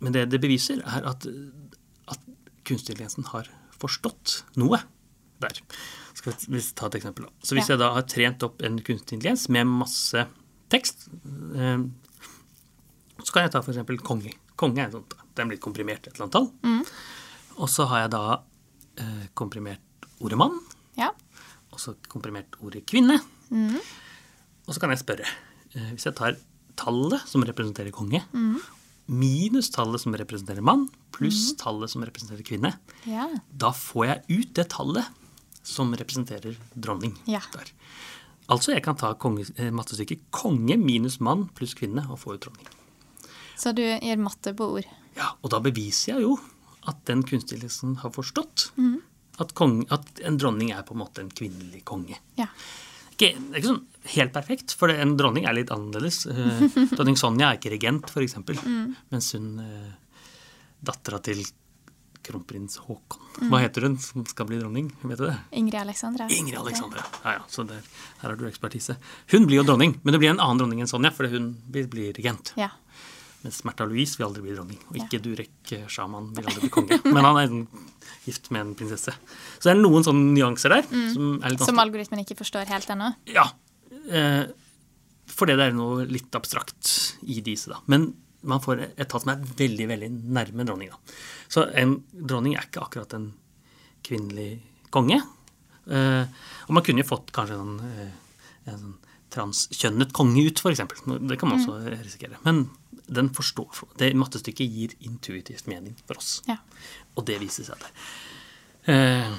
[0.04, 1.24] Men det det beviser, er at,
[2.12, 2.28] at
[2.68, 3.48] kunstig intelligensen har
[3.80, 4.82] forstått noe
[5.44, 5.62] der.
[6.16, 7.28] Skal vi ta et eksempel?
[7.28, 7.48] da.
[7.48, 10.26] Så hvis jeg da har trent opp en kunstig intelligens med masse
[10.74, 11.08] tekst,
[11.56, 11.86] eh,
[13.22, 14.04] så kan jeg ta f.eks.
[14.04, 14.36] konge.
[14.56, 15.24] Konge er sånt, da.
[15.36, 16.86] den blitt komprimert til et eller annet tall.
[17.60, 18.22] Og så har jeg da
[19.04, 20.60] eh, komprimert ordet mann,
[20.98, 21.10] Ja.
[21.72, 23.18] og så komprimert ordet kvinne.
[23.52, 25.28] Og så kan jeg spørre,
[25.76, 26.38] eh, hvis jeg tar
[26.80, 28.22] tallet som representerer konge,
[29.08, 32.74] minus tallet som representerer mann, pluss tallet som representerer kvinne,
[33.08, 33.28] ja.
[33.52, 35.06] da får jeg ut det tallet
[35.66, 37.16] som representerer dronning.
[37.30, 37.42] Ja.
[37.54, 37.72] Der.
[38.52, 42.44] Altså jeg kan ta konge, eh, mattestykket konge minus mann pluss kvinne og få ut
[42.48, 42.68] dronning.
[43.58, 44.88] Så du gjør matte på ord.
[45.16, 46.36] Ja, Og da beviser jeg jo
[46.90, 48.96] at den kunstnerlisten har forstått mm.
[49.42, 52.20] at, kong, at en dronning er på en måte en kvinnelig konge.
[52.38, 52.50] Ja.
[53.16, 53.86] Ikke, det er ikke sånn
[54.18, 56.26] helt perfekt, for en dronning er litt annerledes.
[56.30, 56.66] Eh,
[56.98, 58.96] dronning Sonja er ikke regent, f.eks., Mm.
[59.10, 59.94] mens hun eh,
[60.86, 61.42] dattera til
[62.26, 63.50] kronprins Haakon.
[63.52, 64.88] Hva heter hun som skal bli dronning?
[65.06, 65.36] Vet du det?
[65.58, 66.26] Ingrid Alexandra.
[66.34, 67.04] Ingrid Alexandra.
[67.24, 67.82] Ja, ja, så der,
[68.22, 68.96] her har du ekspertise.
[69.34, 71.88] Hun blir jo dronning, men det blir en annen dronning enn Sonja, fordi hun blir,
[71.92, 72.54] blir regent.
[72.60, 72.72] Ja.
[73.46, 74.80] Mens Märtha Louise vil aldri bli dronning.
[74.90, 76.98] Og ikke Durek eh, Shaman vil aldri bli konge.
[77.14, 77.54] Men han er
[78.26, 79.14] gift med en prinsesse.
[79.14, 82.90] Så det er noen sånne nyanser der som er litt Som algoritmen ikke forstår helt
[82.90, 83.12] ennå.
[83.30, 83.46] Ja.
[84.10, 84.48] Eh,
[85.30, 86.90] fordi det er noe litt abstrakt
[87.22, 87.84] i disse, da.
[87.92, 88.10] Men
[88.46, 90.98] man får et tall som er veldig, veldig nærme dronninga.
[91.46, 93.30] Så en dronning er ikke akkurat en
[94.06, 94.56] kvinnelig
[94.94, 95.22] konge.
[95.86, 99.02] Eh, og man kunne jo fått kanskje en, eh, en sånn
[99.36, 100.82] transkjønnet konge ut, f.eks.
[101.06, 102.40] Det kan man også risikere.
[102.46, 102.66] Men
[103.08, 106.40] den forstår, det mattestykket gir intuitivt mening for oss.
[106.50, 106.58] Ja.
[107.16, 108.08] Og det viser seg der.
[108.94, 109.36] Eh,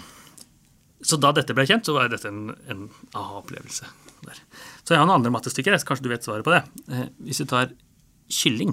[1.06, 3.88] så da dette ble kjent, så var dette en, en aha-opplevelse.
[4.26, 6.62] Så jeg har noen andre mattestykker, kanskje du vet svaret på det.
[6.90, 7.74] Eh, hvis du tar
[8.32, 8.72] kylling,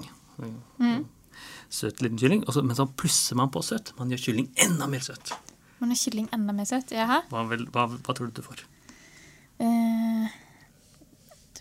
[1.74, 3.92] søt liten kylling, og så, men så plusser man på søt.
[3.98, 5.34] Man gjør kylling enda mer søt.
[5.82, 6.94] Man gjør kylling enda mer søt?
[6.94, 7.20] Jaha.
[7.30, 8.64] Hva, hva, hva tror du du får?
[9.62, 10.34] Eh,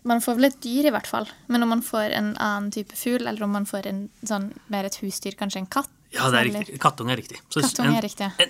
[0.04, 1.28] man får vel et dyr, i hvert fall.
[1.48, 4.86] Men om man får en annen type fugl, eller om man får en sånn, mer
[4.90, 6.80] et husdyr, kanskje en katt Ja, det er eller- riktig.
[6.80, 7.40] Kattunge er riktig.
[7.50, 8.28] Så Kattunge en- er riktig.
[8.38, 8.50] En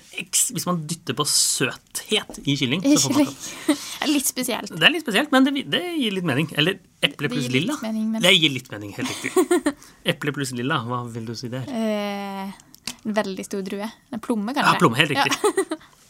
[0.54, 3.46] hvis man dytter på søthet i kylling, I så får man katt.
[4.04, 4.68] Det er litt spesielt.
[4.76, 6.50] Det er litt spesielt, men det, det gir litt mening.
[6.58, 7.78] Eller eple pluss lilla.
[7.82, 9.32] mening, men- Det gir litt mening, helt riktig.
[10.12, 11.64] Eple pluss lilla, hva vil du si der?
[11.72, 12.52] Eh,
[13.06, 13.88] en veldig stor drue.
[14.12, 14.80] En plomme, Ja, kanskje?
[14.84, 15.78] plomme, helt riktig.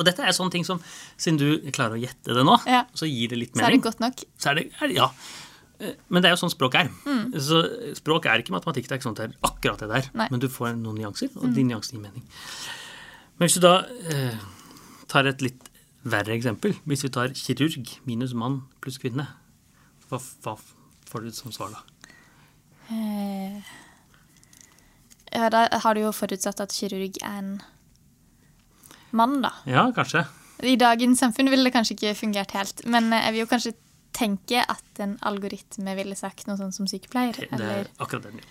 [0.00, 0.80] Og dette er sånne ting som,
[1.20, 2.86] siden du klarer å gjette det nå, Ja.
[2.96, 3.66] så gir det litt mening.
[3.66, 4.24] Så er det godt nok.
[4.40, 5.10] Så er det, er ja.
[5.80, 6.88] Eh, Men det er jo sånn språk er.
[7.04, 7.32] Mm.
[7.36, 7.60] Så
[8.00, 8.88] språk er ikke matematikk.
[8.88, 10.08] Det er ikke sånn det er akkurat det der.
[10.14, 10.26] Nei.
[10.26, 10.30] Mm.
[10.34, 12.24] Men du får noen nyanser, og de nyansene gir mening.
[13.38, 13.74] Men hvis du da
[14.12, 14.40] eh,
[15.08, 15.68] tar et litt
[16.04, 19.26] verre eksempel Hvis vi tar kirurg minus mann pluss kvinne,
[20.08, 20.54] hva, hva
[21.10, 21.82] får du som svar da?
[22.90, 23.60] Eh,
[25.32, 27.50] ja, da har du jo forutsatt at kirurg er en
[29.16, 29.52] mann, da.
[29.68, 30.24] Ja, kanskje.
[30.66, 33.72] I dagens samfunn ville det kanskje ikke fungert helt, men jeg vil jo kanskje
[34.16, 37.36] tenke at en algoritme ville sagt noe sånn som sykepleier.
[37.48, 38.44] Det er akkurat det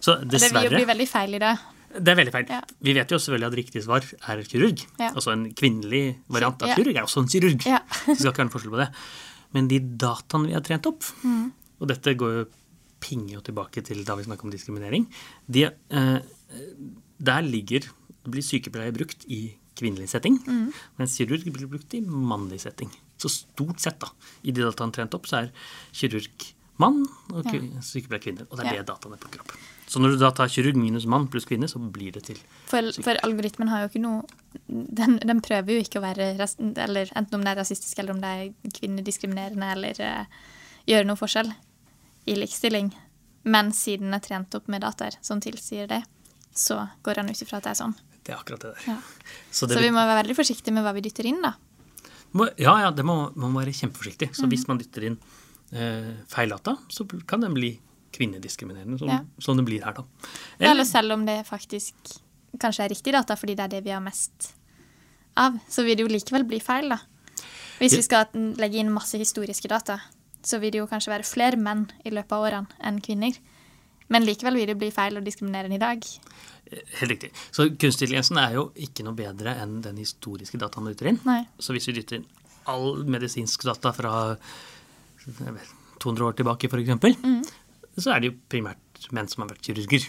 [0.00, 0.62] Så dessverre.
[0.64, 1.54] Det vil jo bli veldig feil i det.
[1.96, 2.48] Det er veldig feil.
[2.50, 2.60] Ja.
[2.88, 4.82] Vi vet jo selvfølgelig at riktig svar er kirurg.
[4.98, 5.12] Ja.
[5.12, 7.66] Altså en kvinnelig variant av kirurg er også en kirurg.
[7.68, 7.80] Ja.
[8.08, 8.88] det skal ikke være noen forskjell på det.
[9.56, 11.52] Men de dataene vi har trent opp, Mm.
[11.80, 12.46] og dette går jo
[13.00, 15.06] pinger jo tilbake til da vi snakket om diskriminering,
[15.52, 16.18] de, eh,
[17.20, 17.86] der ligger
[18.26, 20.72] blir sykepleier brukt i kvinnelig setting, Mm.
[20.98, 22.90] mens kirurg blir brukt i mannlig setting.
[23.18, 24.08] Så stort sett, da,
[24.44, 25.50] i de dataene trent opp, så er
[25.92, 27.60] kirurg mann og Ja.
[27.80, 28.46] sykepleier kvinner.
[28.50, 28.82] Og det er Ja.
[28.82, 29.52] det dataene plukker opp.
[29.88, 32.36] Så når du da tar kirurg minus mann pluss kvinne, så blir det til
[32.66, 34.24] For, for algoritmen har jo ikke noe
[34.68, 38.20] den, den prøver jo ikke å være eller Enten om det er rasistisk, eller om
[38.20, 40.24] det er kvinnediskriminerende, eller uh,
[40.88, 41.54] gjøre noe forskjell
[42.26, 42.92] i likestilling.
[43.44, 46.02] Men siden den er trent opp med dataer som tilsier det,
[46.52, 47.94] så går han ut ifra at det er sånn.
[48.26, 48.84] Det er akkurat det der.
[48.90, 48.98] Ja.
[49.50, 51.54] Så Så vi må være veldig forsiktige med hva vi dytter inn, da.
[52.36, 54.32] må, ja, ja, det må man må være kjempeforsiktig.
[54.34, 54.52] Så mm.
[54.52, 55.18] hvis man dytter inn
[55.72, 57.76] eh, feil data, så kan den bli
[58.16, 59.20] kvinnediskriminerende, som, Ja.
[59.38, 60.04] som det blir her, da.
[60.58, 61.94] Eller selv om det faktisk
[62.58, 64.54] kanskje er riktig data, fordi det er det vi har mest
[65.36, 67.00] av, så vil det jo likevel bli feil, da.
[67.78, 70.00] Hvis vi skal legge inn masse historiske data,
[70.46, 73.36] så vil det jo kanskje være flere menn i løpet av årene enn kvinner.
[74.12, 76.04] Men likevel vil det bli feil å diskriminere den i dag.
[77.00, 77.30] Helt riktig.
[77.54, 81.20] Så kunstig intelligensen er jo ikke noe bedre enn den historiske dataen man dytter inn.
[81.26, 81.40] Nei.
[81.62, 82.26] Så hvis vi dytter inn
[82.70, 84.12] all medisinsk data fra
[85.26, 87.42] jeg vet, 200 år tilbake, f.eks., Mm.
[87.98, 90.06] så er det jo primært menn som har vært kirurger.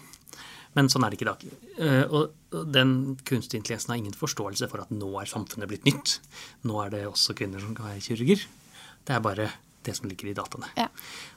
[0.76, 1.46] Men sånn er det ikke i dag.
[1.80, 6.20] Eh, og den kunstige intelligensen har ingen forståelse for at nå er samfunnet blitt nytt.
[6.70, 8.44] Nå er det også kvinner som kan være kirurger.
[9.08, 9.48] Det er bare
[9.88, 10.68] det som ligger i dataene.
[10.78, 10.88] Ja.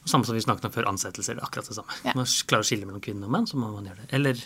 [0.03, 1.97] Og samme som vi snakket om før ansettelser, det er akkurat det samme.
[2.05, 2.15] Ja.
[2.19, 4.11] Man klarer å skille mellom kvinner og menn, så må man gjøre det.
[4.19, 4.43] Eller,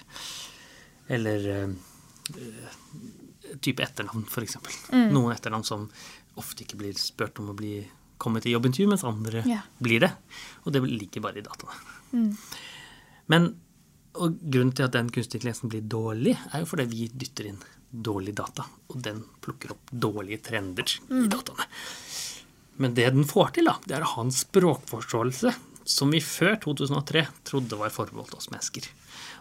[1.19, 1.75] eller eh,
[3.65, 4.57] type etternavn, f.eks.
[4.93, 5.11] Mm.
[5.15, 5.89] Noen etternavn som
[6.41, 7.77] ofte ikke blir spurt om å bli
[8.23, 9.61] kommet til jobbintervju, mens andre Ja.
[9.83, 10.13] blir det.
[10.65, 11.77] Og det ligger bare i dataene.
[12.15, 12.33] Mm.
[13.29, 13.55] Men
[14.15, 17.57] og grunnen til at den kunstige intelligensen blir dårlig, er jo fordi vi dytter inn
[17.91, 18.63] dårlig data.
[18.95, 21.25] Og den plukker opp dårlige trender Mm.
[21.25, 21.67] i dataene.
[22.83, 25.53] Men det den får til, da, det er å ha en språkforståelse
[25.85, 28.87] som vi før 2003 trodde var forbeholdt oss mennesker.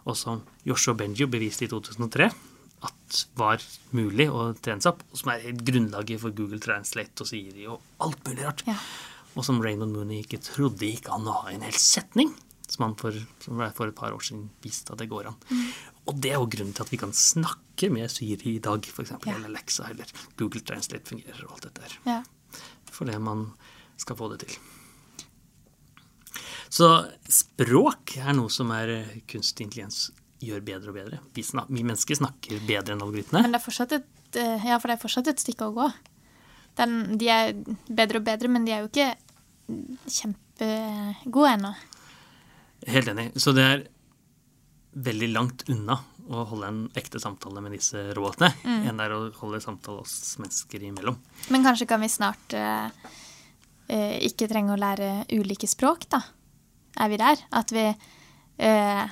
[0.09, 2.27] Og som Joshua Benjo beviste i 2003
[2.83, 3.63] at var
[3.95, 5.05] mulig å trene seg opp.
[5.11, 8.65] Og som er grunnlaget for Google Translate og Siri og alt mulig rart.
[8.67, 8.75] Ja.
[9.33, 12.33] Og som Raymond Mooney ikke trodde gikk an å ha en hel setning.
[12.69, 15.39] Som han for, som for et par år siden viste at det går an.
[16.09, 19.13] Og det er jo grunnen til at vi kan snakke med Siri i dag, f.eks.
[19.15, 19.35] Ja.
[19.35, 22.21] Eller Alexa, eller Google Translate fungerer og alt dette her Ja.
[22.93, 23.47] Fordi man
[23.99, 24.57] skal få det til.
[26.73, 26.89] Så
[27.29, 30.07] språk er noe som er eh, kunstig intelligens
[30.43, 31.19] gjør bedre og bedre.
[31.35, 33.45] Vi, snak, vi mennesker snakker bedre enn algoritmene.
[33.45, 35.89] Men det er et, eh, ja, for det er fortsatt et stykke å gå.
[36.79, 37.53] Den, de er
[37.87, 39.11] bedre og bedre, men de er jo ikke
[40.09, 41.73] kjempegode ennå.
[42.89, 43.29] Helt enig.
[43.39, 43.85] Så det er
[45.05, 45.99] veldig langt unna
[46.31, 48.87] å holde en ekte samtale med disse robotene Mm.
[48.89, 51.17] enn det er å holde samtale oss mennesker imellom.
[51.49, 52.89] Men kanskje kan vi snart eh,
[53.89, 56.21] eh, ikke trenge å lære ulike språk, da?
[56.99, 57.37] Er vi der?
[57.51, 57.87] At vi
[58.57, 59.05] eh,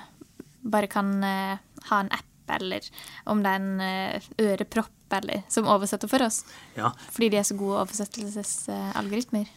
[0.63, 1.58] bare kan eh,
[1.89, 2.28] ha en app,
[2.62, 2.82] eller
[3.26, 6.43] om det er en eh, ørepropp, eller som oversetter for oss.
[6.78, 9.50] Ja, Fordi de er så gode oversettelsesalgoritmer.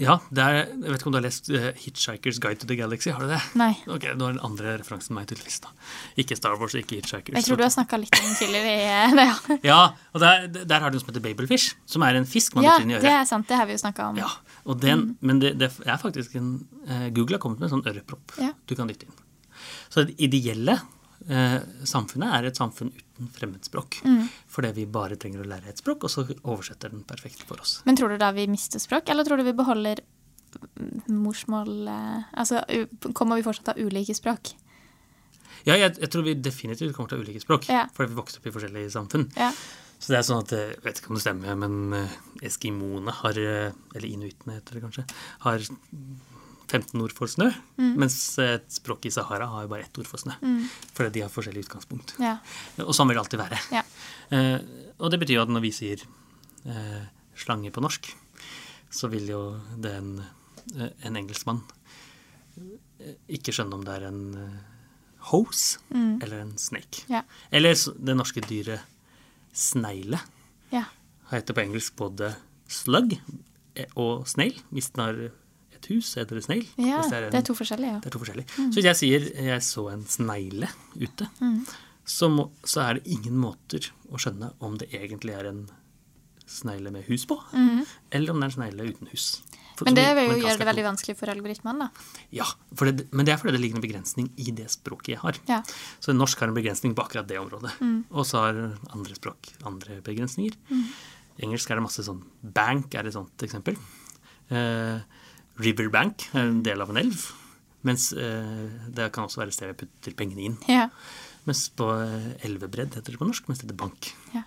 [0.00, 3.12] Ja er, jeg vet ikke om du har lest eh, 'Hitchhiker's Guide to the Galaxy'?
[3.12, 3.40] Har du det?
[3.54, 3.72] Nei.
[3.86, 5.60] Ok, Du har den andre referansen enn meg, tydeligvis.
[5.60, 5.68] da.
[6.16, 7.34] Ikke Star Wars, ikke Hitchhikers.
[7.36, 9.58] Jeg tror du har snakka litt om tidligere eh, det, ja.
[9.62, 9.80] Ja,
[10.14, 12.78] og der, der har du noe som heter babelfish, som er en fisk man ja,
[12.78, 13.46] dytter inn i det er sant.
[13.48, 14.16] Det har vi jo snakka om.
[14.22, 14.30] Ja,
[14.80, 18.38] den, Men det, det er faktisk en eh, Google har kommet med en sånn ørepropp
[18.40, 18.52] Ja.
[18.66, 19.18] du kan dytte inn.
[19.92, 20.80] Så det ideelle
[21.28, 24.00] eh, samfunnet er et samfunn uten fremmedspråk.
[24.04, 24.24] Mm.
[24.48, 27.80] Fordi vi bare trenger å lære et språk, og så oversetter den perfekt for oss.
[27.86, 30.00] Men tror du da vi mister språk, eller tror du vi beholder
[31.08, 32.60] morsmål eh, Altså,
[33.16, 34.52] kommer vi fortsatt ha ulike språk?
[35.64, 37.86] Ja, jeg, jeg tror vi definitivt kommer til å ha ulike språk, Ja.
[37.94, 39.28] fordi vi vokser opp i forskjellige samfunn.
[39.38, 39.52] Ja.
[40.02, 42.16] Så det er sånn at, eh, Jeg vet ikke om det stemmer, men eh,
[42.50, 45.04] eskimoene har Eller inuittene heter det kanskje.
[45.46, 45.62] Har
[46.72, 47.50] 15 ord for snø.
[47.76, 47.92] Mm.
[48.00, 50.34] Mens et språk i Sahara har jo bare ett ord for snø.
[50.96, 52.16] Fordi de har forskjellig utgangspunkt.
[52.22, 52.38] ja.
[52.82, 53.60] Og sånn vil det alltid være.
[53.76, 53.84] Ja.
[54.32, 54.58] Eh,
[54.98, 56.02] og det betyr jo at når vi sier
[56.64, 57.02] eh,
[57.36, 58.08] slange på norsk,
[58.92, 59.42] så vil jo
[59.82, 60.12] det en,
[60.76, 61.62] eh, en engelskmann
[62.56, 64.56] eh, ikke skjønne om det er en eh,
[65.32, 67.04] hose eller en snake.
[67.12, 67.22] Ja.
[67.50, 68.88] Eller det norske dyret
[69.52, 70.18] snegle
[70.72, 70.86] ja.
[71.30, 72.32] heter på engelsk både
[72.72, 75.22] slug eh, og snail, hvis den har
[75.82, 76.64] et hus, heter det snegl.
[76.78, 78.00] ja Hvis det er to forskjellige, ja.
[78.00, 78.48] det er to forskjellige.
[78.56, 81.28] Så hvis jeg sier jeg så en snegle ute,
[82.06, 85.64] så, må, så er det ingen måter å skjønne om det egentlig er en
[86.52, 87.36] snegle med hus på,
[88.12, 89.26] eller om det er en snegle uten hus.
[89.78, 92.02] For- Men det vil jo gjøre det veldig vanskelig for algoritmene, da.
[92.36, 92.44] Ja,
[92.82, 95.38] det, men det er fordi det ligger en begrensning i det språket jeg har.
[95.48, 95.62] Ja.
[96.02, 97.72] Så norsk har en begrensning på akkurat det området.
[98.12, 98.60] Og så har
[98.92, 100.58] andre språk andre begrensninger.
[101.42, 103.78] Engelsk er det masse sånn Bank er et sånt eksempel.
[104.52, 105.00] Eh,
[105.60, 107.26] Riverbank er en del av en elv.
[107.82, 110.56] Mens eh, det kan også være et sted jeg putter pengene inn.
[110.70, 110.86] Ja.
[111.48, 114.12] Mens på eh, elvebredd heter det på norsk, mens det heter bank.
[114.36, 114.44] Ja.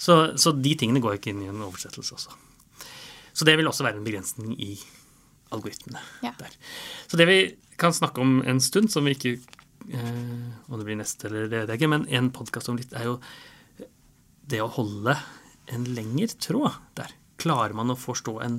[0.00, 2.34] Så, så de tingene går ikke inn i en oversettelse også.
[3.36, 4.72] Så det vil også være en begrensning i
[5.54, 6.32] algoritmene Ja.
[6.40, 6.56] der.
[7.08, 7.38] Så det vi
[7.80, 11.66] kan snakke om en stund, som vi ikke eh, Om det blir neste eller det
[11.68, 13.18] det er ikke, men en podkast om litt, er jo
[14.48, 15.14] det å holde
[15.68, 17.12] en lengre tråd der.
[17.38, 18.56] Klarer man å forstå, en,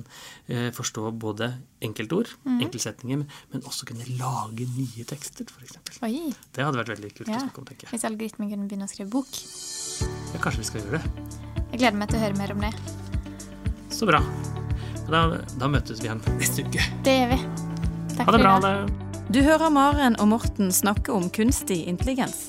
[0.48, 1.50] eh, forstå både
[1.84, 2.60] enkeltord, mm.
[2.64, 6.00] enkeltsetninger, men også kunne lage nye tekster, f.eks.
[6.00, 7.36] Det hadde vært veldig kult Ja.
[7.36, 7.92] å snakke om, tenker jeg.
[7.92, 9.28] Hvis algoritmen kunne begynne å skrive bok.
[10.32, 11.36] Ja, kanskje vi skal gjøre det.
[11.70, 12.72] Jeg gleder meg til å høre mer om det.
[13.90, 14.22] Så bra.
[15.10, 15.20] Da,
[15.58, 16.80] da møtes vi igjen neste uke.
[17.04, 17.38] Det gjør vi.
[18.16, 18.56] Takk Ha det bra.
[18.64, 19.08] Det.
[19.30, 22.48] Du hører Maren og Morten snakke om kunstig intelligens.